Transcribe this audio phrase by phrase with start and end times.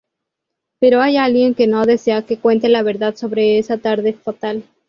[0.79, 4.63] Pero hay alguien que no desea que cuente la verdad sobre esa tarde fatal.